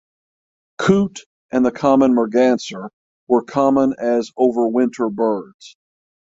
[0.79, 1.19] Coot
[1.51, 2.89] and the common merganser
[3.27, 5.77] were common as overwinter birds.